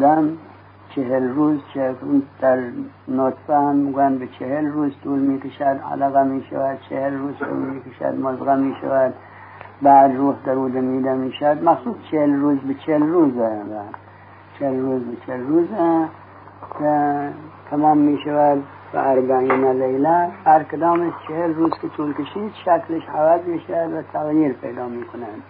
[0.00, 0.36] دم
[0.94, 1.94] چهل روز چهل
[2.40, 2.58] در
[3.08, 8.56] نطفه هم میگن به چهل روز طول می‌کشد علقه می‌شود چهل روز طول می‌کشد مزغه
[8.56, 9.14] می‌شود
[9.82, 13.60] بعد روح در روده میده می‌شد مخصوص چهل روز به چهل روزه.
[14.58, 16.08] چهل روز به چهل روزه
[16.78, 17.28] که
[17.70, 18.62] تمام می‌شود
[18.94, 20.28] و اربعین لیله.
[20.44, 25.42] هر کدامش چهل روز که طول کشید شکلش عوض می‌شد و تغییر پیدا می‌کنند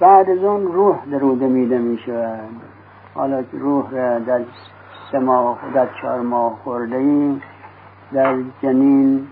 [0.00, 2.75] بعد از اون روح در روده میده می‌شود.
[3.16, 4.40] حالا روح در
[5.12, 7.40] سه ماه در چهار ماه خورده ای
[8.12, 9.26] در جنین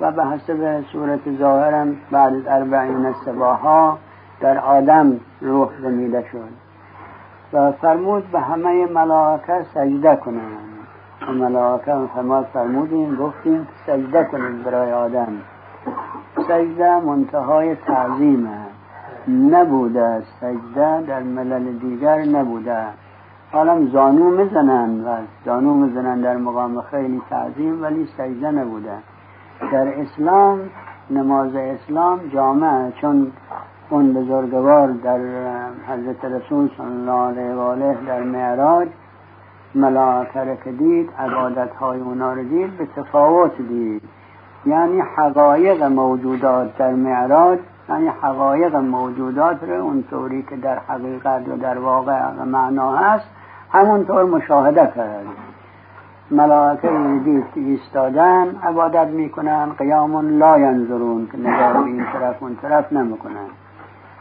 [0.00, 3.98] و به حسب صورت ظاهرم بعد از اربعین سباها
[4.40, 6.64] در آدم روح زمیده شد
[7.52, 10.58] و فرمود به همه ملائکه سجده کنند.
[11.28, 15.32] و ملائکه فرمود فرمودیم گفتیم سجده کنید برای آدم.
[16.36, 18.58] سجده منتهای تعظیمه.
[19.28, 22.86] نبوده سجده در ملل دیگر نبوده
[23.54, 28.92] حالا زانو می‌زنن و زانو می‌زنن در مقام خیلی تعظیم ولی سجده نبوده.
[29.72, 30.60] در اسلام
[31.10, 33.32] نماز اسلام جامعه چون
[33.90, 35.18] اون بزرگوار در
[35.88, 38.88] حضرت رسول صلی الله علیه و آله در معراج
[39.74, 44.02] ملائکه که دید عبادت های اونا رو دید به تفاوت دید.
[44.66, 51.78] یعنی حقایق موجودات در معراج یعنی حقایق موجودات رو اونطوری که در حقیقت و در
[51.78, 53.26] واقع معنا هست
[53.74, 55.26] همونطور مشاهده کرد
[56.30, 56.88] ملائکه
[57.24, 63.46] دید ایستادن عبادت می‌کنن قیام لا ینظرون که نگاه این طرف اون طرف نمی‌کنن.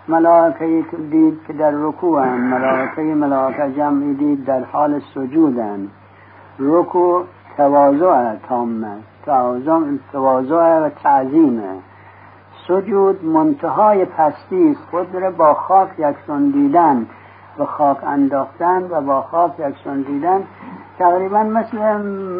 [0.08, 5.88] ملائکه که دید که در رکوع هم ملائکه ملائکه جمعی دید در حال سجودن
[6.60, 7.24] رکوع
[7.58, 8.98] تواضع تامه
[10.12, 11.74] تواضع و تعظیمه
[12.68, 17.08] سجود منتهای پستی خود را با خاک یکسان دیدن.
[17.60, 20.44] و خاک انداختن و با خاک یکسان دیدن
[21.00, 21.78] تقریبا مثل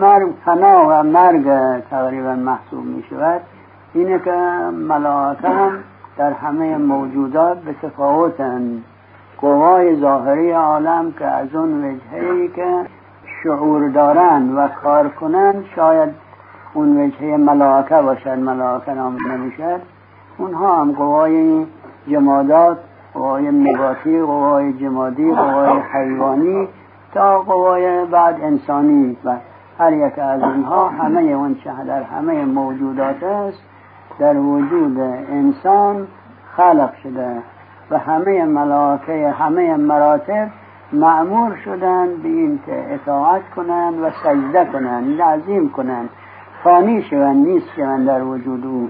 [0.02, 3.42] مرگ فنا و مرگ تقریبا محسوب می شود
[3.94, 4.32] اینه که
[4.72, 5.72] ملائکه هم
[6.18, 8.84] در همه موجودات به تفاوتن
[9.42, 12.86] قوای ظاهری عالم که از اون وجهه که
[13.44, 16.10] شعور دارن و کار کنن شاید
[16.74, 19.82] اون وجهه ملائکه باشد ملائکه نام نمی‌شد
[20.38, 21.66] اونها هم قوای
[22.08, 22.78] جمادات
[23.14, 26.68] قوای نباتی قوای جمادی قوای حیوانی
[27.14, 29.36] تا قوای بعد انسانی و
[29.80, 33.64] هر یک از اونها همه اون چه در همه موجودات است
[34.20, 35.00] در وجود
[35.32, 36.08] انسان
[36.58, 37.36] خلق شده
[37.92, 40.48] و همه ملاکه همه مراتب
[40.94, 46.10] معمور شدن به این که اطاعت کنند و سجده کنند لازم کنند.
[46.64, 48.90] فانی شوند نیست شوند در وجود او.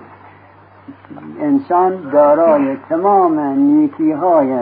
[1.39, 4.57] انسان دارای تمام نیکی های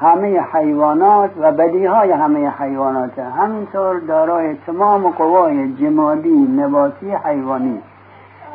[0.00, 7.78] همه حیوانات و بدی های همه حیوانات همینطور دارای تمام قوای جمادی نباتی حیوانی.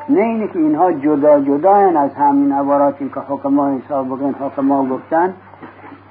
[0.09, 5.33] نه اینه که اینها جدا جدا از همین عباراتی که حکما سابقین حکما گفتن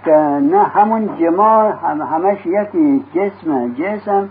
[0.05, 0.17] که
[0.51, 4.29] نه همون جمال هم همش یکی جسم جسم.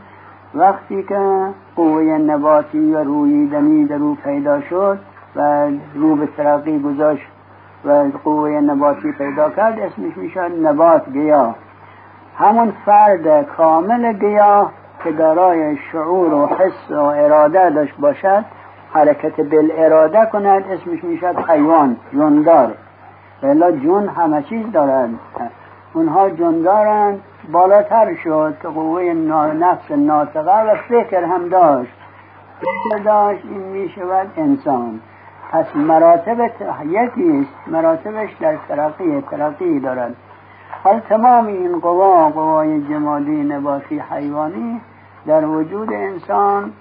[0.55, 4.99] وقتی که قوه نباتی و رویدنی در رو پیدا شد
[5.35, 7.27] و رو به ترقی گذاشت
[7.85, 9.79] و قوه نباتی پیدا کرد.
[9.79, 11.55] اسمش می‌شد نبات گیاه
[12.37, 14.71] همون فرد کامل گیاه
[15.03, 18.45] که دارای شعور و حس و اراده داشت باشد
[18.93, 22.73] حرکت بل اراده کند اسمش می‌شد حیوان جوندار
[23.41, 25.19] بلا جون همه چیز دارند
[25.93, 27.21] اونها جوندارند
[27.51, 29.03] بالاتر شد که قوه
[29.59, 31.91] نفس ناطقه و فکر هم داشت.
[32.59, 34.99] فکر داشت این می‌شود انسان.
[35.51, 36.37] پس مراتب
[36.85, 40.15] یکی مراتبش در ترقی ترقی دارد.
[40.83, 44.81] حال تمام این قوا قوای جمادی نباتی حیوانی
[45.27, 46.71] در وجود انسان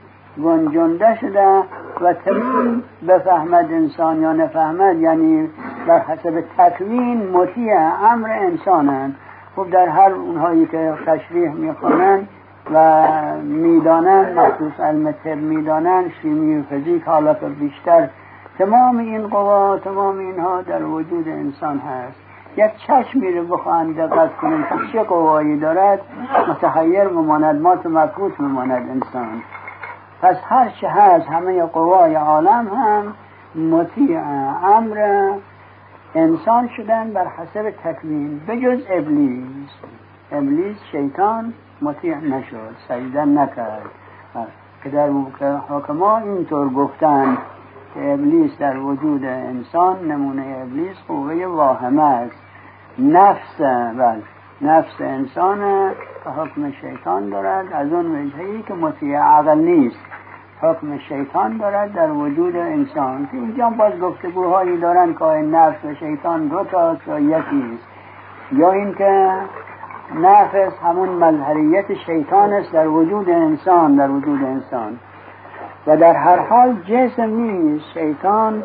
[0.45, 1.63] گنجنده شده
[2.01, 5.49] و تمام بفهمد انسان یا نفهمد یعنی
[5.87, 7.75] در حسب تکوین مطیع
[8.13, 9.17] امر انسانند.
[9.57, 12.29] خب در هر اونهایی که تشریح می‌خوانند
[12.75, 13.03] و
[13.43, 18.09] می‌دانند مخصوص علم طب می‌دانند شیمی و فیزیک حالا بیشتر
[18.59, 22.17] تمام این قوا تمام اینها در وجود انسان هست.
[22.57, 26.01] یک چشمی رو بخواهند دقت کنیم که چه قوایی دارد.
[26.49, 29.43] متحیر مماند مات مکوت مماند انسان.
[30.23, 33.15] پس هر چه هست همه قوای عالم هم
[33.71, 34.21] مطیع
[34.65, 35.31] امر
[36.15, 39.71] انسان شدن بر حسب تکوین بجز ابلیس.
[40.33, 41.53] ابلیس شیطان
[41.83, 43.91] مطیع نشد سجده نکرد.
[44.85, 45.11] که در
[45.69, 47.39] حکما اینطور گفتند.
[47.97, 52.37] که ابلیس در وجود انسان نمونه ابلیس قوه واهمه است.
[52.99, 53.61] نفس
[53.99, 54.21] بل
[54.61, 55.91] نفس انسان
[56.37, 57.73] حکم شیطان دارد.
[57.73, 60.01] از اون وجهی که مطیع عقل نیست.
[60.63, 63.29] حکم شیطان دارد در وجود انسان.
[63.31, 66.65] که اینجا باز گفتگوهایی دارند که نفس و شیطان دو
[67.07, 67.87] یا یکی است.
[68.53, 69.33] یا اینکه
[70.15, 74.99] نفس همون مظهریت شیطان است در وجود انسان در وجود انسان.
[75.87, 77.85] و در هر حال جسم نیست.
[77.95, 78.63] شیطان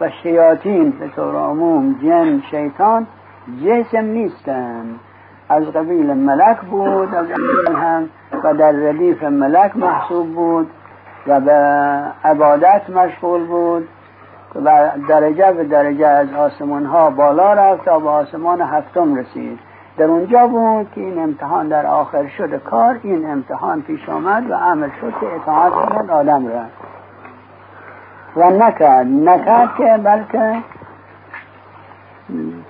[0.00, 3.06] و شیاطین به طور عموم جن شیطان
[3.64, 5.00] جسم نیستند
[5.48, 7.26] از قبیل ملک بود از
[7.74, 8.08] هم
[8.44, 10.70] و در ردیف ملک محسوب بود
[11.26, 11.52] و به
[12.24, 13.88] عبادت مشغول بود
[14.54, 19.58] و درجه به درجه از آسمان ها بالا رفت تا به آسمان هفتم رسید.
[19.96, 24.54] در اونجا بود که این امتحان در آخر شد کار این امتحان پیش آمد و
[24.54, 26.64] عمل شد که اطاعت کنند آدم را
[28.36, 29.06] و نکرد.
[29.06, 30.56] نکرد که بلکه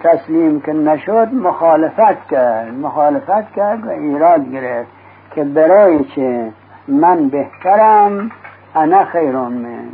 [0.02, 2.74] تسلیم که نشد مخالفت کرد.
[2.74, 4.90] مخالفت کرد و ایراد گرفت
[5.34, 6.52] که برای چه؟
[6.88, 8.30] من بهترم
[8.74, 9.88] انا خیرون من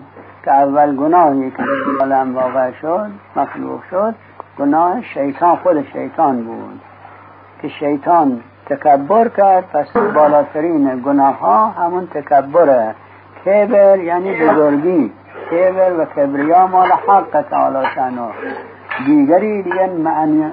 [0.44, 1.62] که اول گناهی که
[2.00, 4.14] عالم واقع شد مخلوق شد
[4.58, 6.80] گناه شیطان خود شیطان بود.
[7.62, 12.94] که شیطان تکبر کرد پس بالاترین گناه ها همون تکبره.
[13.44, 15.12] کبر یعنی بزرگی.
[15.50, 18.28] کبر و کبریا مال حق تعالی شنو
[19.06, 19.90] دیگری دیگه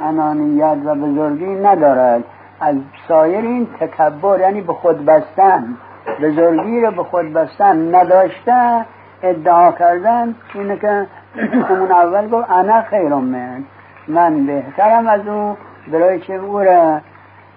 [0.03, 2.23] انانیت و بزرگی ندارد
[2.61, 2.75] از
[3.07, 5.77] سایر این تکبر یعنی به خود بستن.
[6.21, 8.85] بزرگی رو به خود بستن نداشته
[9.23, 11.07] ادعا کردن اینه که
[11.69, 13.63] همون اول گفت انا خیرم من.
[14.07, 15.57] من بهترم از او.
[15.91, 17.01] برای که او را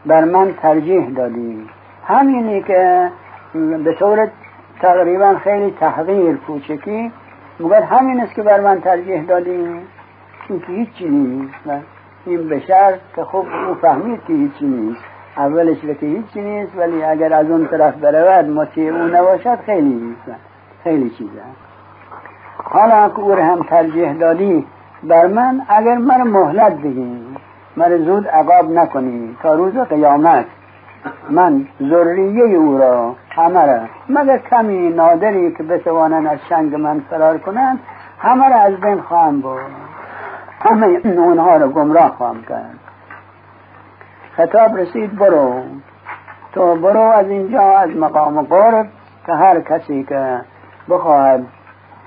[0.07, 1.67] بر من ترجیح دادی.
[2.05, 3.11] همینی که
[3.85, 4.29] به طور
[4.81, 7.13] تقریبا خیلی تحقیر کوچکی
[7.61, 9.51] مگر همین است که بر من ترجیح دادی؟
[10.49, 11.55] این که هیچی نیست
[12.27, 15.05] این بشر که خوب او فهمید که هیچی نیست.
[15.37, 20.39] اولش که هیچی نیست ولی اگر از اون طرف برود مطیع او نباشد خیلی نیست.
[20.85, 21.43] خیلی چیزه
[22.65, 24.67] حالا که او هم ترجیح دادی
[25.03, 27.28] بر من اگر من مهلت بگی
[27.79, 29.37] من زود عقاب نکنی.
[29.43, 30.47] تا روز قیامت
[31.31, 37.39] من ذریه او را همه را مگر کمی نادری که بتوانند از شنگ من فرار
[37.39, 37.79] کنند
[38.19, 39.61] همه را از بین خواهم بود
[40.61, 42.79] همه اونها را گمراه خواهم کرد.
[44.37, 45.63] خطاب رسید برو.
[46.53, 48.87] تو برو از اینجا از مقام قرب
[49.27, 50.41] که هر کسی که
[50.89, 51.47] بخواهد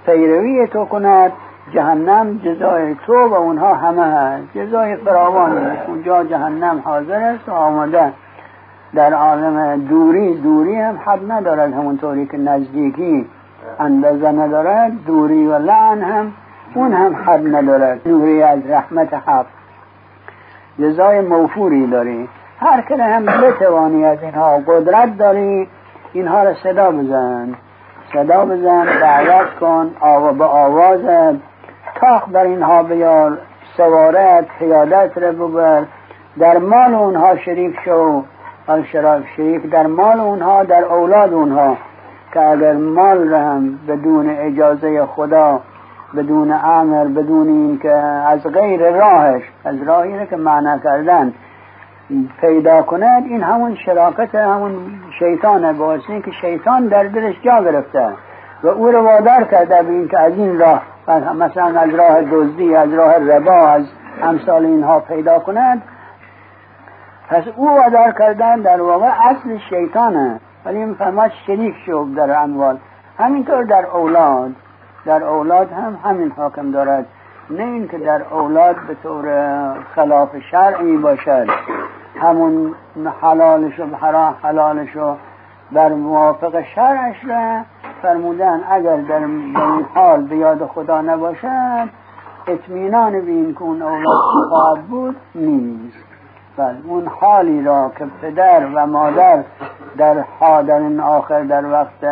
[0.05, 1.31] پیروی تو کند
[1.73, 4.43] جهنم جزای تو و اونها همه هست.
[4.55, 8.13] جزای فراوان اونجا جهنم حاضر است و آمده
[8.93, 11.73] در عالم دوری دوری هم حد ندارد.
[11.73, 13.25] همونطوری که نزدیکی
[13.79, 14.91] اندازه ندارد.
[15.05, 16.33] دوری و لعن هم
[16.73, 18.03] اون هم حد ندارد.
[18.03, 19.45] دوری از رحمت حق.
[20.79, 22.29] جزای موفوری داری.
[22.59, 25.67] هر که هم بتوانی از اینها قدرت داری
[26.13, 27.53] اینها را صدا بزن.
[28.13, 31.50] صدا بزن دعوت کن آوا به آوازت.
[32.01, 33.37] تاخ بر اینها بیار
[33.77, 35.83] سوارت حیادت را ببر
[36.39, 38.23] در مال اونها شریک شو.
[39.35, 41.77] شریک در مال اونها در اولاد اونها.
[42.33, 45.59] که اگر مال را هم بدون اجازه خدا
[46.15, 51.33] بدون امر بدون اینکه از غیر راهش از راهی که معنا کردن
[52.41, 54.71] پیدا کند این همون شراکت همون
[55.19, 58.07] شیطانه باعث که شیطان در دلش جا گرفته
[58.63, 62.93] و او رو وادار کرده به اینکه از این راه مثلا از راه دزدی از
[62.93, 63.85] راه ربا از
[64.23, 65.81] امثال اینها پیدا کند
[67.31, 70.39] پس او وادار کردن در واقع اصل شیطانه.
[70.65, 72.77] ولی این فرماش شریک شد در اموال.
[73.17, 74.51] همینطور در اولاد.
[75.05, 77.05] در اولاد هم همین حاکم دارد.
[77.49, 79.25] نه اینکه در اولاد به طور
[79.95, 81.47] خلاف شرعی باشد.
[82.21, 82.75] همون
[83.21, 85.15] حلالش و حرام حلالش و
[85.71, 87.61] بر موافق شرعش را
[88.01, 89.57] فرمودن اگر در این
[89.95, 91.89] حال به یاد خدا نباشد
[92.47, 94.17] اطمینان به این که اون اولاد
[94.49, 96.05] خواهد بود نیست.
[96.57, 99.43] بل اون حالی را که پدر و مادر
[99.97, 102.03] در حال آخر در وقت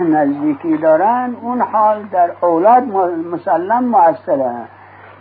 [0.00, 2.82] نزدیکی دارن اون حال در اولاد
[3.32, 4.54] مسلم مؤثره.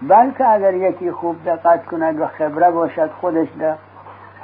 [0.01, 3.75] بلکه اگر یکی خوب دقت کند و خبره باشد خودش ده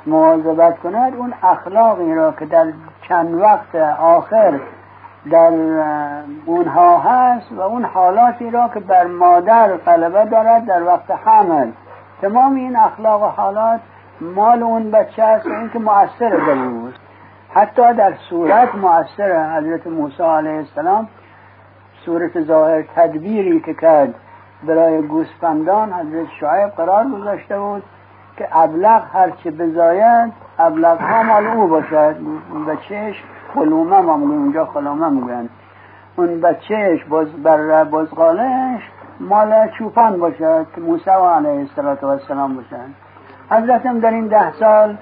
[0.06, 2.65] مواظبت کند اون اخلاقی را که در
[3.01, 4.60] چند وقت آخر
[5.31, 5.51] در
[6.46, 11.72] اونها هست و اون حالاتی را که بر مادر غلبه دارد در وقت حمل.
[12.22, 13.79] تمام این اخلاق و حالات
[14.22, 16.55] مال اون بچه است و اینکه مؤثر در
[17.53, 21.07] حتی در صورت مؤثر حضرت موسی علیه السلام
[22.05, 24.15] صورت ظاهر تدبیری که کرد
[24.63, 27.84] برای گوسفندان حضرت شعیب قرار گذاشته بود
[28.38, 32.15] که ابلغ هرچه بزاید ابلغ ها مال او باشد.
[32.67, 33.24] بچهش
[33.57, 35.49] خلومه ما میگن اونجا خلومه میگن
[36.15, 38.81] اون بچهش باز بر بزغالش
[39.19, 41.67] مال چوپان باشد که موسی علیه
[42.03, 42.89] السلام باشد
[43.49, 44.97] حضرتم در این ده سال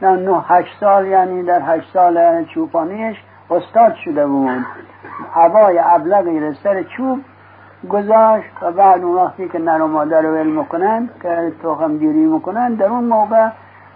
[0.00, 3.16] در نه هشت سال یعنی در هشت سال چوپانیش
[3.50, 4.64] استاد شده بود.
[5.34, 7.18] هوای ابلغی را سر چوب
[7.90, 12.26] گذاشت و بعد اون وقتی که نر و مادر رو علم کنند که تخم گیری
[12.26, 13.48] می‌کنن در اون موقع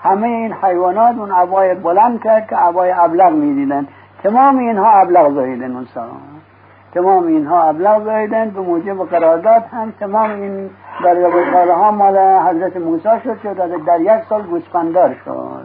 [0.02, 3.86] همه این حیوانات اون عبای بلند کرد که عبای ابلغ می‌دیدن.
[4.22, 6.08] تمام اینها ابلغ زاییدن اون سال
[6.94, 10.70] تمام اینها ابلغ زاییدن به موجب قرارداد هم تمام این
[11.04, 13.84] دریابه ها مال حضرت موسی شد شد.
[13.84, 15.64] در یک سال گوسفندار شد.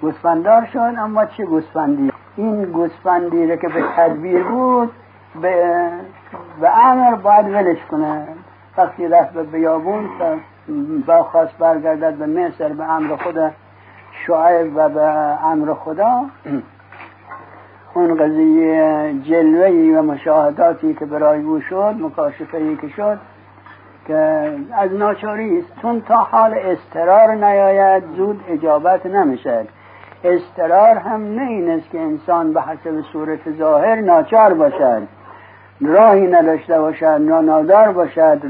[0.00, 4.92] گوسفندار شد اما چه گوسفندی؟ این گوسفندی را که به تدبیر بود
[5.42, 5.88] به,
[6.60, 8.26] به امر باید ولش کنه.
[8.76, 10.08] وقتی رفت به بیابون
[11.06, 13.50] با خواست برگردد به مصر به امر خدا
[14.26, 15.02] شعیب و به
[15.44, 16.24] امر خدا
[18.04, 23.18] اون قضیه جلوهی و مشاهداتی که برای او شد مکاشفه که شد
[24.06, 25.68] که از ناچاری است.
[25.82, 29.66] چون تا حال استرار نیاید زود اجابت نمیشه
[30.24, 35.02] استرار هم نه این است که انسان به حسب صورت ظاهر ناچار باشد
[35.80, 38.40] راهی نداشته باشد نانادار باشد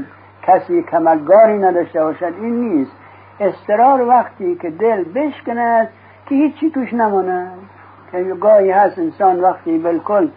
[0.43, 2.33] کسی کمکگاری نداشته باشد.
[2.41, 2.91] این نیست.
[3.39, 5.89] استرار وقتی که دل بشکند
[6.25, 7.51] که هیچی توش نماند.
[8.23, 10.27] گاهی هست انسان وقتی بالکل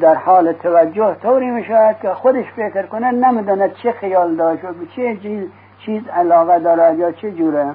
[0.00, 4.72] در حال توجه طوری می شود که خودش فکر کنه نمی‌داند چه خیال داشت و
[4.72, 5.18] به چه
[5.78, 7.74] چیز علاقه دارد یا چه جوره.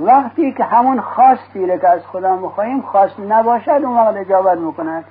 [0.00, 5.04] وقتی که همون خواستی که از خدا می‌خواهیم خواست نباشد اون وقت اجابت می‌کنه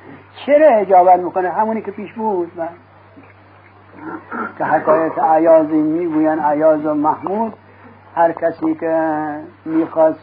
[0.46, 2.52] چرا اجابت می‌کنه همونی که پیش بود.
[4.58, 7.54] که حکایت عیازی می‌گوین عیاز و محمود.
[8.16, 9.20] هر کسی که
[9.66, 10.20] می‌خواست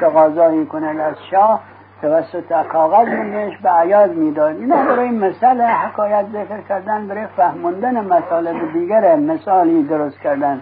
[0.00, 1.60] تقاضایی کنه از شاه
[2.04, 4.56] توسط کاغذ منش به عیاز می‌داد.
[4.56, 10.60] اینا برای مثال حکایت ذکر کردن برای فهموندن مسائل دیگر مثالی درست کردن.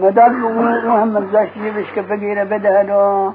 [0.00, 3.32] مداد او هم مزاش جیبش که بگیره بدهد و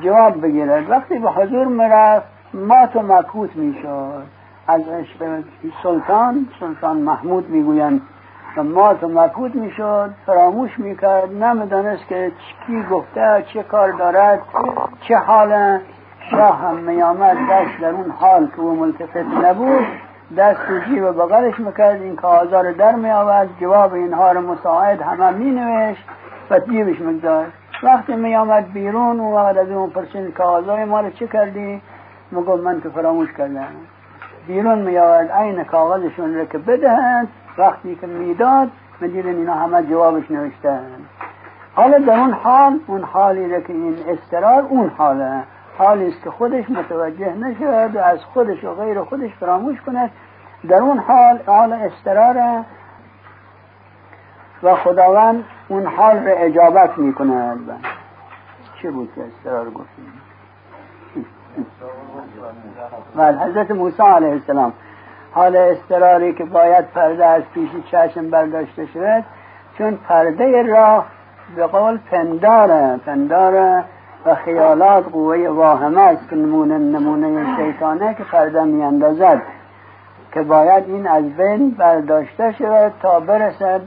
[0.00, 0.90] جواب بگیرد.
[0.90, 4.22] وقتی به حضور می‌رفت مات و مکوت می‌شد.
[4.68, 5.42] از عشق
[5.82, 8.00] سلطان سلطان محمود می‌گویند
[8.56, 12.32] و مات و مکوت می‌شد فراموش می‌کرد نمی‌دانست که
[12.66, 14.40] کی گفته چه کار دارد
[15.00, 15.78] چه حال
[16.30, 19.86] شاه هم میامد دست در اون حال که او ملتفت نبود
[20.36, 22.02] دست تو جیب بغلش می‌کرد.
[22.02, 26.04] این کاغذا در می آورد جواب اینها رو مساعد همه می نوشت
[26.50, 27.52] و جیبش میگذاشت.
[27.82, 31.82] وقتی می آمد بیرون و وقت از اون پرسین کاغذای ما رو چه کردی؟
[32.32, 33.68] مگو من که فراموش کردم.
[34.46, 38.70] بیرون می آورد عین کاغذشون رو که بدهند وقتی که می‌داد
[39.00, 40.86] دیدن اینا همه جوابش نوشتن.
[41.74, 45.42] حالا در اون حال اون حالی که این استرار اون حاله.
[45.78, 50.10] حالی است که خودش متوجه نشود و از خودش و غیر خودش فراموش کند.
[50.68, 52.64] در اون حال حال استرار
[54.62, 57.84] و خداوند اون حال را اجابت می کند
[58.82, 60.12] چه بود که استرار گفتیم؟
[63.16, 64.72] و حضرت موسی علیه السلام.
[65.36, 69.24] حال استراری که باید پرده از پیش چشم برداشته شود
[69.78, 71.06] چون پرده راه
[71.56, 73.00] به قول پنداره.
[73.06, 73.84] پنداره
[74.26, 79.42] و خیالات قوه واهمه است که نمونه نمونه شیطانه که پرده میاندازد
[80.32, 83.80] که باید این از بین برداشته شود تا برسد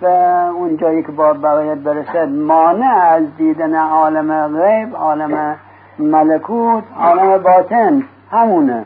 [0.00, 2.28] به اون جایی که باید برسد.
[2.28, 5.56] مانع از دیدن عالم غیب عالم
[5.98, 8.84] ملکوت عالم باطن همونه.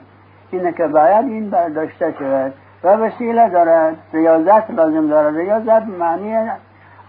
[0.51, 2.53] اینه که باید این برداشته شود
[2.85, 6.51] و وسیله دارد ریاضت لازم دارد ریاضت معنی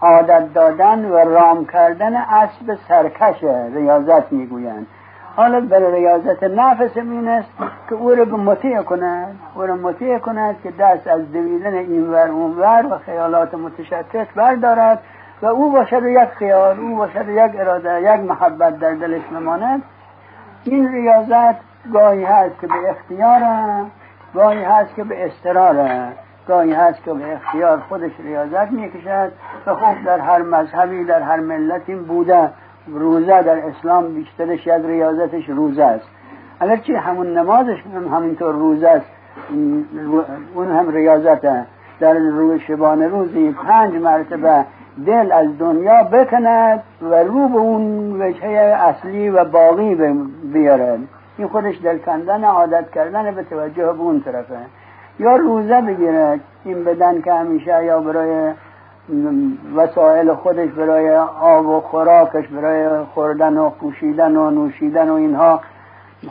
[0.00, 4.86] عادت دادن و رام کردن اسب سرکش ریاضت می‌گویند.
[5.36, 7.48] حالا بر ریاضت نفس این است
[7.88, 12.86] که او را مطیع کند او را مطیع کند که دست از دویدن این ور
[12.90, 14.98] و خیالات متشتت بردارد
[15.42, 19.82] و او باشد یک خیال او باشد یک اراده یک محبت در دلش نماند
[20.64, 23.40] این ریاضت گاهی هست که به اختیار
[24.34, 25.88] گاهی هست که به استرار
[26.48, 29.32] گاهی هست که به اختیار خودش ریاضت می‌کشد
[29.66, 32.50] و خب در هر مذهبی در هر ملتی بوده.
[32.86, 36.08] روزه در اسلام بیشترش از ریاضتش روزه است.
[36.60, 39.06] اگرچه همون نمازش هم همینطور روزه است.
[40.54, 41.66] اون هم ریاضته
[42.00, 44.64] در روی شبانه روزی پنج مرتبه
[45.06, 49.94] دل از دنیا بکند و رو به اون وجهه اصلی و باقی
[50.52, 50.98] بیارد.
[51.38, 54.58] این خودش دل کندن عادت کردن به توجه به اون طرفه.
[55.18, 58.52] یا روزه بگیرد این بدن که همیشه یا برای
[59.76, 65.60] وسایل خودش برای آب و خوراکش برای خوردن و پوشیدن و نوشیدن و اینها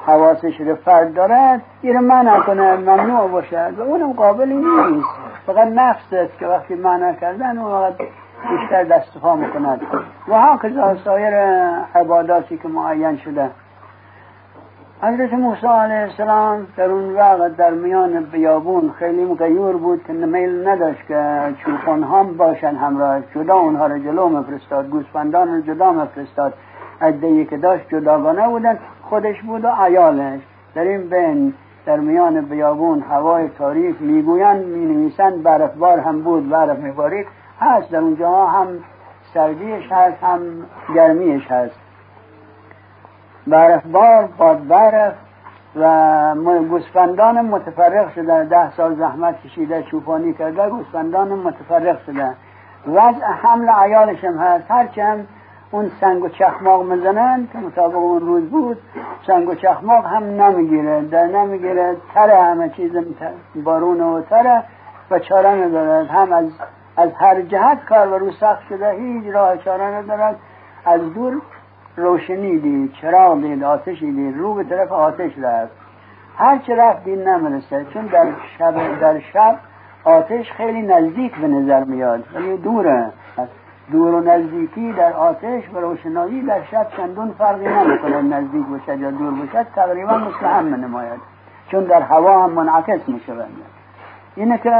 [0.06, 5.08] حواسش رو فرد دارد این منع کنه ممنوع باشد و اونم قابلی نیست.
[5.46, 7.98] فقط نفس است که وقتی منع کردن اون وقت
[8.50, 9.82] بیشتر دست پا می‌کند.
[10.28, 11.34] و ها سایر
[11.96, 13.50] عباداتی که معین شده.
[15.01, 20.68] حضرت موسی علیه السلام در اون وقت در میان بیابون خیلی مغیور بود که میل
[20.68, 26.54] نداشت که چوپان هم باشن همراه جدا اونها رو جلو مفرستاد گوسفندان رو جدا مفرستاد
[27.01, 30.42] عدهی که داشت جداگانه بودن خودش بود و عیالش.
[30.75, 31.54] در این بین
[31.86, 37.27] در میان بیابون هوای تاریک می‌گویند می نویسند برفبار هم بود برف میبارید
[37.60, 37.92] هست.
[37.92, 38.68] در اونجا هم
[39.34, 40.42] سردیش هست هم
[40.96, 41.87] گرمیش هست.
[43.48, 45.13] برفبار باد برف
[45.75, 46.36] و
[46.70, 52.34] گوسفندان متفرق شده ده سال زحمت کشیده چوپانی کرده گوسفندان متفرق شده.
[52.88, 54.72] وضع حمل عیالش هم هست.
[54.72, 55.27] هرچند
[55.72, 58.77] اون سنگ و چخماق می‌زنن که مطابق اون روز بود
[59.27, 61.01] سنگ و چخماق هم نمی‌گیره.
[61.01, 62.92] در نمی‌گیره تره همه چیز
[63.56, 64.63] بارون و تره
[65.12, 66.08] و چاره ندارد.
[66.08, 66.46] هم از
[66.98, 70.36] از هر جهت کار و رو سخت شده هیچ راه چاره ندارد.
[70.86, 71.42] از دور
[71.98, 75.72] روشنی دید چراغ دید آتشی دید رو به طرف آتش رفت.
[76.38, 78.27] هر چه رفت دید نمرسه چون در
[78.60, 79.56] شب در شب
[80.04, 83.12] آتش خیلی نزدیک به نظر میاد ولی دوره.
[83.92, 89.12] دور و نزدیکی در آتش و روشنایی در شب چندون فرقی نمی‌کنه نزدیک باشد یا
[89.12, 91.20] دور باشد تقریبا مثل هم نماید
[91.72, 93.58] چون در هوا هم منعکس می‌شوند
[94.36, 94.72] اینه که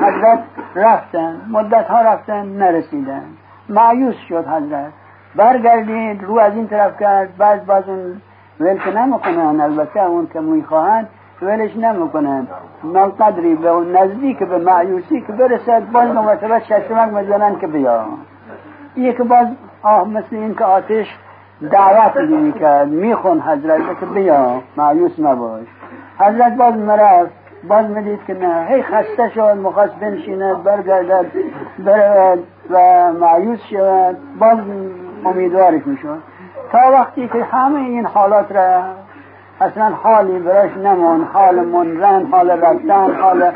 [0.00, 0.42] حضرت
[0.74, 3.24] رفتن مدت ها رفتن نرسیدن.
[3.68, 4.92] معیوس شد حضرت.
[5.36, 8.20] برگردید رو از این طرف کرد بعد باز اون
[8.60, 9.60] ول که نمی‌کنن.
[9.60, 11.08] البته اون که می‌خواهند
[11.42, 12.46] ولش نمی‌کنن.
[12.82, 18.04] من قدری به اون نزدیک به معیوسی که برسد باز مرتبه ششمک مزنن که بیا.
[18.96, 19.46] یک باز
[19.82, 21.18] آه مثل این که آتش
[21.70, 25.66] دعوت کرد میخون حضرت که بیا معیوس نباش.
[26.18, 27.30] حضرت باز مرفت
[27.68, 28.66] باز می‌دید که نه.
[28.68, 31.26] هی خسته شد مخواست بنشیند برگردد
[31.78, 32.78] برود و
[33.12, 34.16] معیوس شود.
[34.38, 34.58] باز
[35.24, 36.18] امیدوارش می‌شد.
[36.72, 38.82] تا وقتی که همه این حالات را
[39.60, 43.52] اصلا حالی براش نمون حال منرن حال رفتن حال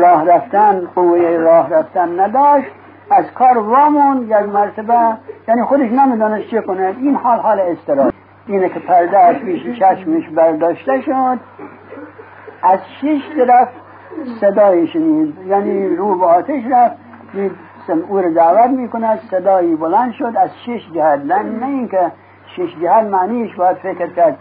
[0.00, 2.70] راه رفتن قوه راه رفتن نداشت
[3.10, 5.16] از کار وامون یک مرتبه
[5.48, 8.12] یعنی خودش نمی‌دانست چه کنه این حال حال استراحت
[8.46, 11.38] اینه که پرده از پیش چشمش برداشته شد.
[12.62, 13.68] از شش طرف
[14.40, 15.38] صدای شنید.
[15.46, 16.96] یعنی رو به آتش رفت.
[17.90, 21.20] او رو دعوت می‌کنه صدایی بلند شد از شش جهت.
[21.24, 22.12] نه اینکه
[22.56, 24.38] شش جهت معنیش باید فکر کرد.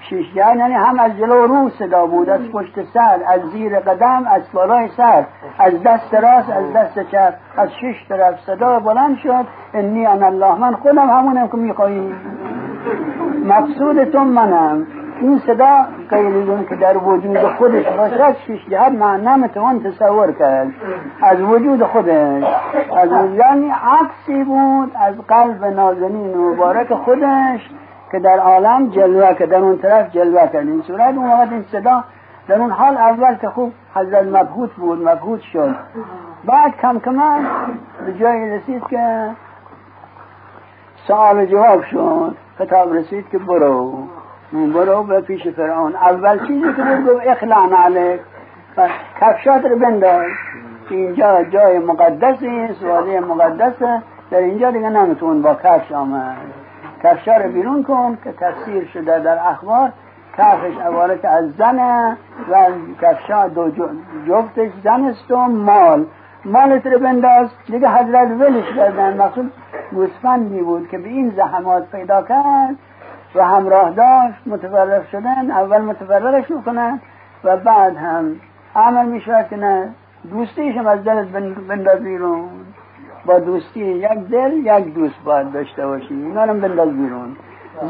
[0.00, 4.26] شش جهت یعنی هم از جلو رو صدا بود از پشت سر از زیر قدم
[4.30, 5.24] از بالای سر
[5.58, 7.34] از دست راست از دست چپ.
[7.56, 9.44] از شش طرف صدا بلند شد.
[9.74, 12.14] انی ان الله من خودم همونم که می‌خواهی.
[13.44, 14.86] مقصودتون منم.
[15.20, 20.68] این صدا غیر که در وجود خودش باشد شش جهت من نمی‌توان تصور کرد.
[21.22, 22.44] از وجود خودش.
[22.96, 27.70] از یعنی عکسی بود از قلب نازنین مبارک خودش
[28.12, 30.66] که در عالم جلوه که در اون طرف جلوه کرد.
[30.68, 32.04] این صورت اون وقت این صدا
[32.48, 35.76] در اون حال اول که خوب حضرت مبهوت بود مبهوت شد.
[36.44, 37.46] بعد کم کمان
[38.06, 39.30] به جای رسید که
[41.06, 42.36] سوال جواب شد.
[42.58, 43.92] خطاب رسید که برو.
[44.52, 45.96] برو به پیش فرعون.
[45.96, 48.20] اول چیزی که بود گفت اخلان علیک.
[49.20, 50.26] کفشات رو بنداز.
[50.90, 56.36] اینجا جای مقدسی است وادی مقدسه در اینجا دیگه نمیتون با کفش آمد.
[57.02, 59.92] کفشا رو بیرون کن که تفسیر شده در اخبار.
[60.38, 62.16] کفش عبارت از زنه
[62.50, 62.66] و
[63.02, 63.70] کفشا دو
[64.28, 66.06] جفتش زن است و مال.
[66.44, 67.48] مالت رو بنداز.
[67.66, 69.16] دیگه حضرت ولش کردن.
[69.16, 69.52] مقصود
[69.92, 72.76] گوسفندی بود که به این زحمات پیدا کرد.
[73.34, 77.00] و همراه داشت متفرق شدن اول متفرقش می‌کنن
[77.44, 78.36] و بعد هم
[78.76, 79.88] عمل می‌شود که نه
[80.30, 81.28] دوستیش هم از دلت
[81.68, 82.48] بنداز بیرون.
[83.26, 86.14] با دوستی یک دل یک دوست باید داشته باشی.
[86.14, 87.36] اینا بنداز بیرون.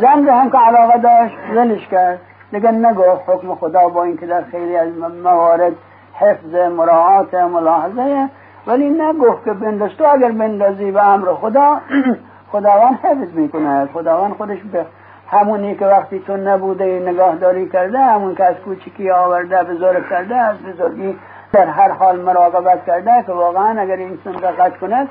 [0.00, 2.20] زن رو هم که علاقه داشت زنش کرد.
[2.52, 4.88] دیگه نگفت حکم خدا با اینکه در خیلی از
[5.24, 5.72] موارد
[6.14, 8.28] حفظ مراعات ملاحظه.
[8.66, 9.90] ولی نگفت که بنداز.
[9.98, 11.80] تو اگر بندازی به امر خدا
[12.52, 14.86] خداوند حفظ می‌کنه خداوند خودش به
[15.30, 20.56] همونی که وقتی تو نبوده نگاهداری کرده همون که از کوچکی آورده بزرگ کرده از
[20.62, 21.18] بزرگی
[21.52, 25.08] در هر حال مراقبت کرده که واقعا اگر این دقت کنه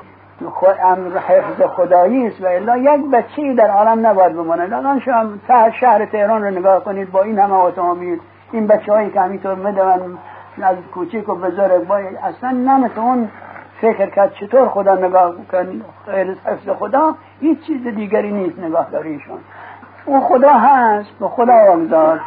[0.84, 6.06] امر حفظ خدایی است و الا یک بچه در عالم نباید بمانه الان شما شهر
[6.06, 8.20] تهران رو نگاه کنید با این همه اتومبیل
[8.52, 10.18] این بچه هایی که همینطور میدون
[10.62, 13.30] از کوچیک و بزرگ با اصلا نمیتون
[13.82, 15.82] فکر کرد چطور خدا نگاه کن
[16.46, 18.88] حفظ خدا هیچ چیز دیگری نیست نگاه
[20.08, 22.20] داریشون او خدا هست به خدا واگذار.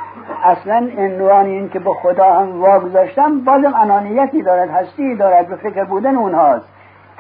[0.45, 5.85] اصلا عنوان این که به خدا هم واگذاشتن بازم انانیتی دارد هستی دارد به فکر
[5.85, 6.67] بودن اونهاست.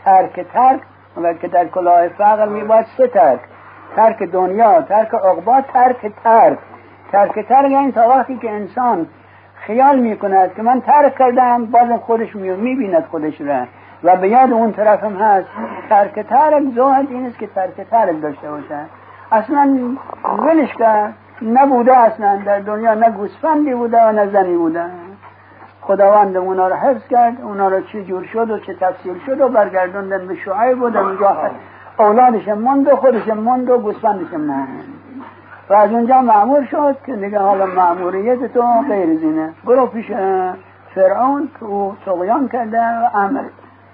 [0.04, 0.80] ترک ترک
[1.40, 3.40] که در کلاه فقر می باید سه ترک.
[3.96, 6.58] ترک دنیا ترک عقبا ترک ترک.
[7.12, 9.06] ترک ترک یعنی تا وقتی که انسان
[9.54, 13.66] خیال می کند که من ترک کردم بازم خودش می بیند خودش را.
[14.04, 15.48] و به یاد اون طرف هم هست
[15.88, 18.99] ترک ترک زاهد این است که ترک ترک داشته باشه
[19.32, 19.96] اصلا
[20.38, 24.84] ولش کرد نبوده اصلا در دنیا نه گوسفندی بوده و نه زنی بوده.
[25.80, 29.48] خداوند اونا رو حفظ کرد اونا رو چه جور شد و چه تفصیل شد و
[29.48, 31.36] برگردوندن به شعیب بود اونجا
[31.98, 34.68] اولادش مند و خودش مند و گوسفندش مند
[35.70, 39.52] و از اونجا معمور شد که دیگه حالا معموریت تو غیر زینه.
[39.64, 40.06] برو پیش
[40.94, 43.44] فرعون که او تغیان کرده و عمل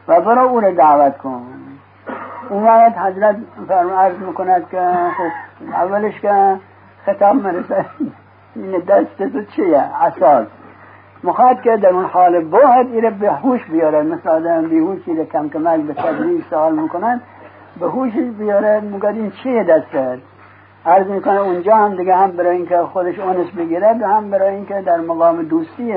[0.08, 1.42] و برو او رو دعوت کن.
[2.50, 3.36] اون حضرت
[3.96, 6.56] عرض می‌کند که خب اولش که
[7.06, 7.84] خطاب مرسه
[8.54, 10.46] این دست تو چیه؟ اساس.
[11.24, 14.02] مخواد که در اون حال باید ایره به هوش بیاره.
[14.02, 17.20] مثل آدم بیهوشی کم کمک به تدریج سوال می‌کنن
[17.80, 20.22] به هوش بیاره میگه این چیه دست؟
[20.86, 25.00] عرض می‌کنه اونجا هم دیگه هم برای اینکه خودش اونس بگیره هم برای اینکه در
[25.00, 25.94] مقام دوستی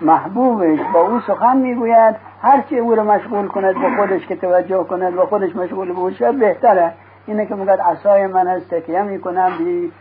[0.00, 2.16] محبوبش با او سخن می‌گوید.
[2.42, 6.92] هرچی او رو مشغول کند به خودش که توجه کند و خودش مشغول به بهتره.
[7.26, 9.50] اینه که میگه عصای من از تکیه می‌کنم.
[9.58, 9.92] بی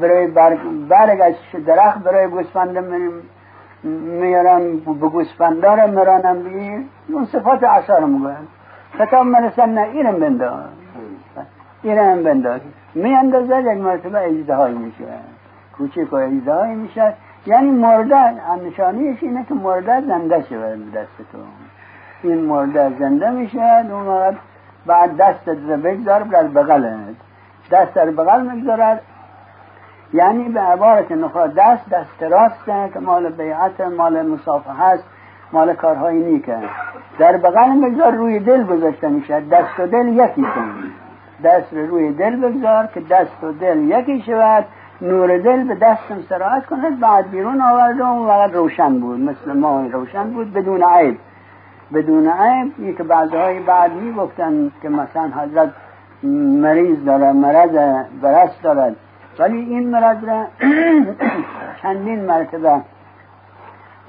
[0.00, 2.78] برای برگ, برگ از درخت برای گوسفند
[3.84, 8.62] میارم به گوسفندار مرانم بی اون صفات عصا رو می‌گوید.
[8.98, 10.64] خطاب مرسن نه اینم بنداز.
[11.82, 12.60] اینم بنداز.
[12.94, 15.04] می اندازد یک مرتبه اجدهایی میشه
[15.78, 17.12] کوچک و اجدهایی میشه
[17.46, 18.32] یعنی مرده
[18.66, 21.38] نشانیش اینه که مرده زنده شود دست تو
[22.22, 24.36] این مرده زنده میشه اون وقت
[24.86, 27.16] بعد دستت رو بگذار در بغلت
[27.70, 29.00] دست در بغل می‌گذارد.
[30.14, 35.04] یعنی به عبارت نخواه دست دست راست که مال بیعت مال مصافحه هست
[35.52, 36.58] مال کارهای نیکه
[37.18, 39.40] در بغل میگذار روی دل گذاشته میشه.
[39.40, 40.74] دست و دل یکی کن
[41.44, 44.64] دست روی دل بگذار که دست و دل یکی شود.
[45.02, 49.20] نور دل به دستم سرایت کند بعد بیرون آورد و اون وقت روشن بود.
[49.20, 51.18] مثل ما روشن بود بدون عیب.
[51.94, 55.72] بدون عیب که بعضهای بعد می گفتن که مثلا حضرت
[56.62, 57.70] مریض داره مرض
[58.22, 58.96] برس دارد
[59.38, 60.46] ولی این مرض را
[61.82, 62.80] چندین مرتبه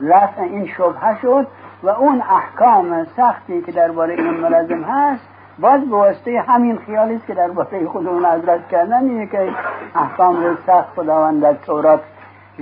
[0.01, 1.47] رفت این شبهه شد
[1.83, 7.27] و اون احکام سختی که درباره این مرضم هست باز به واسطه همین خیالی است
[7.27, 9.49] که در درباره خودمون حضرت کردن اینه که
[9.95, 11.99] احکام رو سخت خداوند در تورات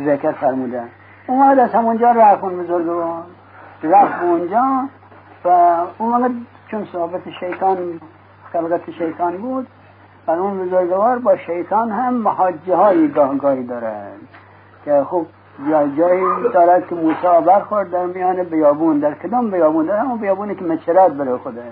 [0.06, 0.90] ذکر فرمودن.
[1.28, 3.24] اومد از همونجا رفت اون بزرگوار.
[3.84, 4.88] رفت اونجا
[5.46, 7.78] و اون چون صحبت شیطان
[8.54, 9.68] خلقت شیطان بود
[10.28, 14.20] و اون بزرگوار با شیطان هم محاجه های گاه گاهی دارد
[14.86, 15.26] که خب
[15.68, 16.24] یا جایی
[16.54, 21.12] دارد که موسی برخورد در میان بیابون در کدام بیابون؟ در همون بیابونی که مچرات
[21.12, 21.64] برای خودش.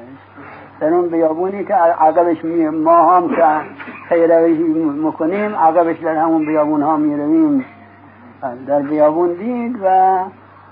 [0.79, 3.45] در اون بیابونی که عقبش می ما هم که
[4.09, 7.65] خیروی می‌کنیم عقبش در همون بیابون ها می‌رویم
[8.67, 10.19] در بیابون دید و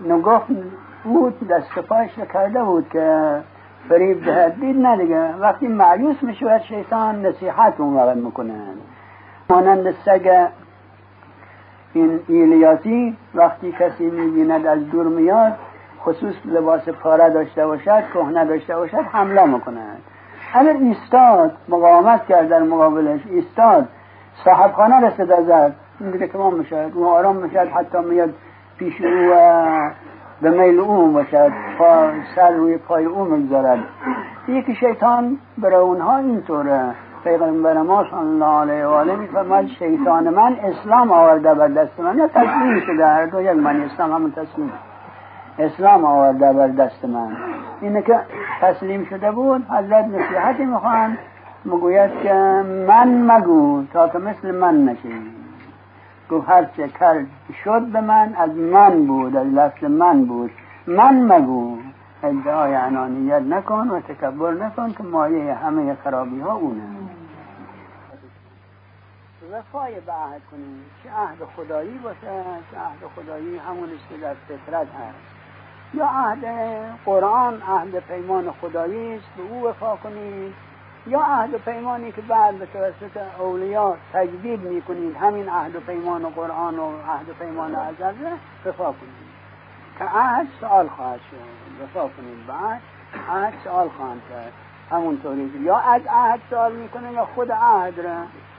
[0.06, 0.48] نگفت
[1.04, 3.38] بود دست پایش کرده بود که
[3.90, 4.60] فریب دهد.
[4.60, 5.36] دید نه دیگه.
[5.36, 8.74] وقتی معیوس می‌شود شیطان نصیحت اون وقت می‌کنن
[9.50, 10.48] مانند سگ
[11.94, 15.54] این ایلیاتی وقتی کسی می‌بیند از دور میاد
[16.08, 20.02] خصوص لباس پاره داشته باشد کهنه داشته باشد حمله می‌کند.
[20.54, 23.88] اگر ایستاد مقاومت کرد در مقابلش ایستاد
[24.46, 28.34] صاحب خانه را صدا زد این دیگه تمام می‌شد او آرام می‌شد حتی میاد
[28.78, 29.34] پیش او
[30.42, 33.80] به میل او باشد پا سر روی پای او می‌گذارد.
[34.48, 36.82] یکی شیطان برای اونها اینطوره.
[37.24, 42.16] پیغمبر ما صلی الله علیه و آله میفرماید شیطان من اسلام آورده بر دست من.
[42.16, 44.72] نه تسلیم شده هر دو یک من اسلام همون تسلیم.
[45.60, 47.38] اسلام آورده بر دست من.
[47.82, 48.20] اینه که
[48.62, 51.18] تسلیم شده بود حضرت نصیحتی می‌خوان
[51.66, 52.34] مگوید که
[52.88, 55.22] من مگو تا تو مثل من نشی.
[56.32, 57.26] گفت هر چه کرد
[57.64, 60.52] شد به من از من بود از لفظ من بود.
[60.88, 61.78] من مگو.
[62.24, 66.82] ادعای انانیت نکن و تکبر نکن که مایه همه خرابی ها اونه.
[69.54, 70.86] وفای به عهد کنیم.
[71.04, 75.37] چه عهد خدایی باشه چه عهد خدایی همون که در فطرت هست.
[75.94, 76.46] یا عهد
[77.06, 80.54] قرآن عهد پیمان خدایی است به او وفا کنید.
[81.08, 81.20] یا
[81.54, 86.88] و پیمانی که بعد به توسط اولیا تجدید می‌کنید همین و پیمان و قرآن و
[86.88, 89.28] عهد پیمان ازل وفا کنید.
[90.00, 92.48] که عهد سوال خواهد شد وفا کنید.
[92.48, 92.82] بعد
[93.30, 94.54] عهد سوال خواهند کرد.
[94.92, 98.18] همونطوری یا از عهد سوال می‌کنه یا خود عهد را.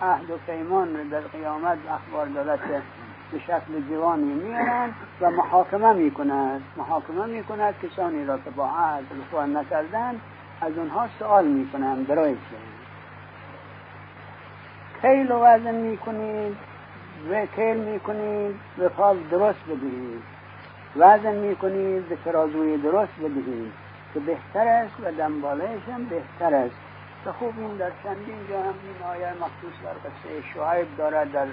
[0.09, 2.61] عهد و پیمان در قیامت اخبار دولت
[3.33, 6.63] به شکل جوانی میارن و محاکمه می‌کند.
[6.77, 10.21] محاکمه می‌کند کسانی را که با عهد رفا نکردن
[10.61, 12.57] از اونها سوال می‌کنن برای چه
[15.03, 16.57] کیل وزن می‌کنید
[17.31, 20.23] و کیل می‌کنید وفاق درست بدهید.
[20.97, 23.73] وزن می‌کنید به ترازوی درست بدهید.
[24.15, 26.77] که بهتر است و دنبالش هم بهتر است.
[27.25, 31.47] که خوب این در چندین جا هم این آیه مخصوص در قصه شعایب دارد در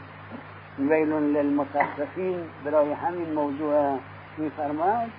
[0.79, 3.97] ویل للمتفقین برای همین موضوع
[4.37, 5.11] میفرماید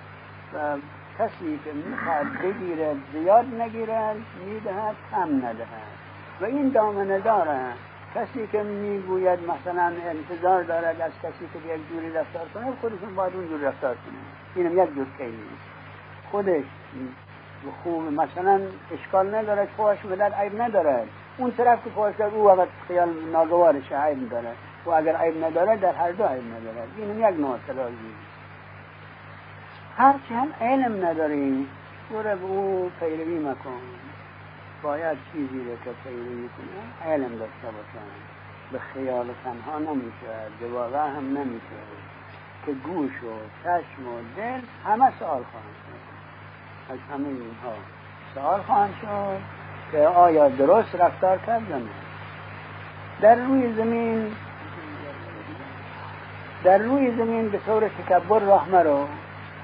[0.53, 0.77] و
[1.19, 4.15] کسی که می‌خواد بگیرد زیاد نگیرد
[4.45, 5.97] می‌دهد کم ندهد.
[6.41, 7.77] و این دامنه دارد
[8.15, 13.35] کسی که می‌گوید مثلا انتظار دارد از کسی که یک جوری رفتار کنه خودشون باید
[13.35, 14.15] اون جور رفتار کنه
[14.55, 15.43] اینم یک جور کیلی
[16.31, 16.65] خودش
[17.83, 18.61] خوب مثلا
[18.93, 24.29] اشکال ندارد فاش مدد عیب ندارد اون طرف که فاش او وقت خیال ناگوارش عیب
[24.29, 24.55] دارد
[24.87, 28.13] و اگر عیب ندارد در هر دو عیب ندارد اینم یک نوع تلازی
[29.97, 31.67] هرچی هم علم نداری
[32.11, 33.81] برو به او پیروی مکن.
[34.83, 38.07] باید چیزی رو که پیروی کنه علم داشته باشن.
[38.71, 41.79] به خیال تنها نمیشه به واقع هم نمیشه.
[42.65, 46.93] که گوش و چشم و دل همه سوال خواهند شد.
[46.93, 47.73] از همه اینها
[48.35, 49.41] سوال خواهند شد
[49.91, 51.89] که آیا درست رفتار کردن؟
[53.21, 54.31] در روی زمین
[56.63, 58.99] در روی زمین به طور تکبر راه مرو.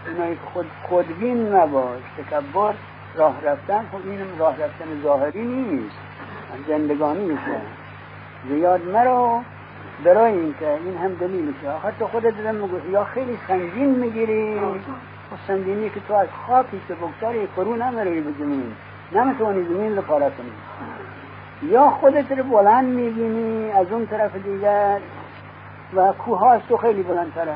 [0.08, 2.02] اینایی که خود خودبین نباش.
[2.18, 2.74] تکبر
[3.16, 5.96] راه رفتن خب اینم راه رفتن ظاهری نیست.
[6.68, 7.62] زندگانی میشه
[8.50, 9.42] زیاد مرا
[10.06, 11.72] برای اینکه این هم دلیل میشه.
[11.84, 14.56] حتی خودت دارم یا خیلی سنگین می‌گیری.
[14.56, 18.74] و خب سنگینی که تو از خاکی که بگذاری فرو نمیری به زمین.
[19.12, 21.72] نمی‌تونی زمین رو پاره کنی.
[21.72, 25.00] یا خودت رو بلند می‌بینی از اون طرف دیگر.
[25.96, 27.56] و کوه تو خیلی بلندتره.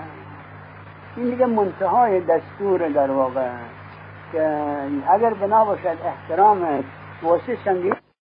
[1.16, 3.50] این دیگه منتهای دستور در واقع
[4.32, 4.58] که
[5.10, 6.84] اگر بنا باشد احترامت
[7.24, 7.94] واسه سنگین